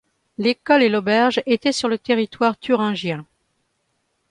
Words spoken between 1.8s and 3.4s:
le territoire thuringien.